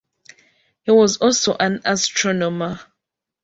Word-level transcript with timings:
He 0.81 0.89
was 0.89 1.17
also 1.17 1.55
an 1.59 1.81
astronomer. 1.85 2.79